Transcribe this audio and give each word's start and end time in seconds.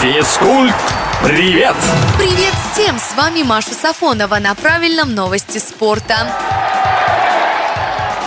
Физкульт, 0.00 0.74
привет! 1.22 1.76
Привет 2.16 2.54
всем! 2.72 2.98
С 2.98 3.14
вами 3.14 3.42
Маша 3.42 3.74
Сафонова 3.74 4.38
на 4.38 4.54
правильном 4.54 5.14
новости 5.14 5.58
спорта. 5.58 6.59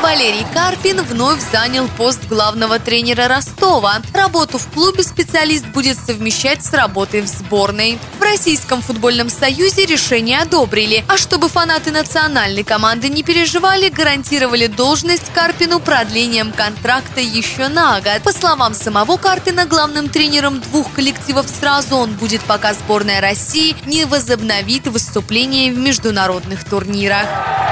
Валерий 0.04 0.46
Карпин 0.54 1.02
вновь 1.02 1.40
занял 1.50 1.88
пост 1.88 2.20
главного 2.28 2.78
тренера 2.78 3.29
Ростова. 3.29 4.02
Работу 4.13 4.58
в 4.58 4.67
клубе 4.67 5.02
специалист 5.02 5.65
будет 5.67 5.97
совмещать 5.97 6.62
с 6.62 6.74
работой 6.74 7.22
в 7.22 7.28
сборной. 7.28 7.97
В 8.20 8.21
Российском 8.21 8.81
футбольном 8.81 9.29
союзе 9.29 9.85
решение 9.85 10.39
одобрили, 10.39 11.06
а 11.08 11.16
чтобы 11.16 11.47
фанаты 11.47 11.92
национальной 11.92 12.66
команды 12.66 13.08
не 13.08 13.24
переживали, 13.24 13.88
гарантировали 13.88 14.67
должность 14.67 15.31
Карпину 15.34 15.79
продлением 15.79 16.52
контракта 16.52 17.22
еще 17.22 17.70
на 17.70 18.02
год. 18.02 18.23
По 18.26 18.34
словам 18.34 18.73
самого 18.73 19.16
Карпина, 19.16 19.65
главным 19.65 20.09
тренером 20.09 20.59
двух 20.59 20.91
коллективов 20.91 21.48
сразу 21.48 21.95
он 21.95 22.12
будет, 22.15 22.41
пока 22.41 22.73
сборная 22.73 23.21
России 23.21 23.77
не 23.85 24.04
возобновит 24.04 24.85
выступления 24.85 25.71
в 25.71 25.77
международных 25.77 26.65
турнирах. 26.65 27.62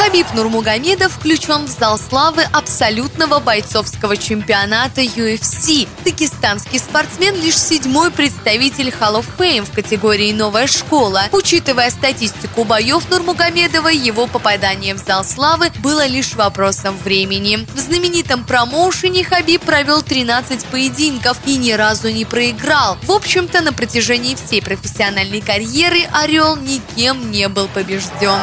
Хабиб 0.00 0.32
Нурмугомедов 0.32 1.12
включен 1.12 1.66
в 1.66 1.68
зал 1.68 1.98
славы 1.98 2.44
абсолютного 2.52 3.38
бойцовского 3.38 4.16
чемпионата 4.16 5.02
UFC. 5.02 5.86
Дагестанский 6.06 6.78
спортсмен 6.78 7.34
лишь 7.34 7.58
седьмой 7.58 8.10
представитель 8.10 8.88
Hall 8.88 9.20
of 9.20 9.26
Fame 9.36 9.66
в 9.66 9.74
категории 9.74 10.32
«Новая 10.32 10.66
школа». 10.68 11.24
Учитывая 11.32 11.90
статистику 11.90 12.64
боев 12.64 13.10
Нурмугомедова, 13.10 13.88
его 13.88 14.26
попадание 14.26 14.94
в 14.94 14.98
зал 14.98 15.22
славы 15.22 15.70
было 15.80 16.06
лишь 16.06 16.34
вопросом 16.34 16.96
времени. 17.04 17.66
В 17.74 17.78
знаменитом 17.78 18.44
промоушене 18.44 19.22
Хабиб 19.22 19.60
провел 19.60 20.00
13 20.00 20.64
поединков 20.64 21.36
и 21.44 21.58
ни 21.58 21.72
разу 21.72 22.08
не 22.08 22.24
проиграл. 22.24 22.96
В 23.02 23.12
общем-то, 23.12 23.60
на 23.60 23.74
протяжении 23.74 24.34
всей 24.34 24.62
профессиональной 24.62 25.42
карьеры 25.42 26.08
Орел 26.10 26.56
никем 26.56 27.30
не 27.30 27.50
был 27.50 27.68
побежден. 27.68 28.40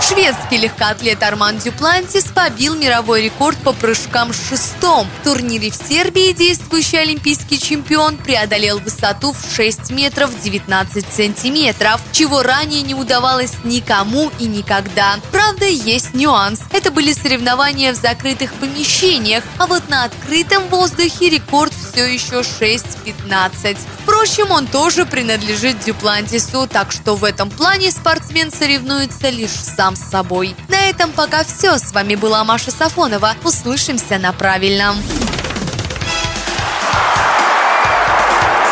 Шведский 0.00 0.56
легкоатлет 0.56 1.22
Арман 1.22 1.58
Дюплантис 1.58 2.24
побил 2.24 2.74
мировой 2.74 3.22
рекорд 3.22 3.58
по 3.58 3.72
прыжкам 3.72 4.32
шестом. 4.32 5.06
В 5.20 5.24
турнире 5.24 5.70
в 5.70 5.74
Сербии 5.74 6.32
действующий 6.32 6.96
олимпийский 6.96 7.58
чемпион 7.60 8.16
преодолел 8.16 8.78
высоту 8.78 9.32
в 9.32 9.54
6 9.54 9.90
метров 9.90 10.30
19 10.42 11.04
сантиметров, 11.12 12.00
чего 12.12 12.42
ранее 12.42 12.82
не 12.82 12.94
удавалось 12.94 13.52
никому 13.62 14.30
и 14.38 14.46
никогда. 14.46 15.18
Правда, 15.30 15.66
есть 15.66 16.14
нюанс. 16.14 16.62
Это 16.72 16.90
были 16.90 17.12
соревнования 17.12 17.92
в 17.92 17.96
закрытых 17.96 18.54
помещениях, 18.54 19.44
а 19.58 19.66
вот 19.66 19.88
на 19.90 20.04
открытом 20.04 20.66
воздухе 20.68 21.28
рекорд 21.28 21.74
все 21.90 22.06
еще 22.06 22.40
6.15. 22.40 23.78
Впрочем, 24.02 24.50
он 24.50 24.66
тоже 24.66 25.04
принадлежит 25.04 25.80
Дюплантису, 25.80 26.66
так 26.66 26.92
что 26.92 27.16
в 27.16 27.24
этом 27.24 27.50
плане 27.50 27.90
спортсмен 27.90 28.52
соревнуется 28.52 29.30
лишь 29.30 29.50
сам 29.50 29.96
с 29.96 30.10
собой. 30.10 30.54
На 30.68 30.80
этом 30.88 31.12
пока 31.12 31.44
все. 31.44 31.78
С 31.78 31.92
вами 31.92 32.14
была 32.14 32.44
Маша 32.44 32.70
Сафонова. 32.70 33.34
Услышимся 33.44 34.18
на 34.18 34.32
правильном. 34.32 34.96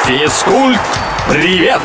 Физкульт, 0.05 0.81
привет! 1.29 1.83